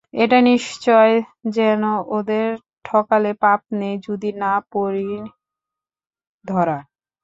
এটা 0.15 0.37
নিশ্চয় 0.49 1.13
জেনো, 1.55 1.93
ওদের 2.17 2.47
ঠকালে 2.85 3.31
পাপ 3.43 3.61
নেই 3.79 3.95
যদি 4.07 4.29
না 4.41 4.53
পড়ি 4.71 5.09
ধরা। 6.45 6.77